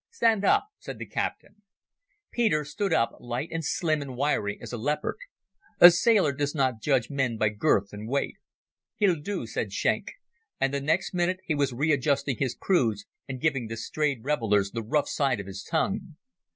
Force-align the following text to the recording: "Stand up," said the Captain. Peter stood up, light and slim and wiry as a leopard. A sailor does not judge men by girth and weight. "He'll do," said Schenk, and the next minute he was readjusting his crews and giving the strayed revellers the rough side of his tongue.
"Stand 0.09 0.43
up," 0.43 0.65
said 0.79 0.97
the 0.97 1.05
Captain. 1.05 1.61
Peter 2.31 2.65
stood 2.65 2.91
up, 2.91 3.11
light 3.19 3.49
and 3.51 3.63
slim 3.63 4.01
and 4.01 4.17
wiry 4.17 4.57
as 4.59 4.73
a 4.73 4.77
leopard. 4.79 5.15
A 5.79 5.91
sailor 5.91 6.31
does 6.33 6.55
not 6.55 6.81
judge 6.81 7.11
men 7.11 7.37
by 7.37 7.49
girth 7.49 7.93
and 7.93 8.09
weight. 8.09 8.37
"He'll 8.95 9.21
do," 9.21 9.45
said 9.45 9.71
Schenk, 9.71 10.07
and 10.59 10.73
the 10.73 10.81
next 10.81 11.13
minute 11.13 11.37
he 11.45 11.53
was 11.53 11.71
readjusting 11.71 12.37
his 12.39 12.55
crews 12.55 13.05
and 13.27 13.39
giving 13.39 13.67
the 13.67 13.77
strayed 13.77 14.23
revellers 14.23 14.71
the 14.71 14.81
rough 14.81 15.07
side 15.07 15.39
of 15.39 15.45
his 15.45 15.61
tongue. 15.63 16.15